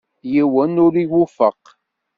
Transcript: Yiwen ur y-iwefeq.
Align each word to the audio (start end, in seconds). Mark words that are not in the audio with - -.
Yiwen 0.31 0.81
ur 0.85 0.93
y-iwefeq. 0.95 1.63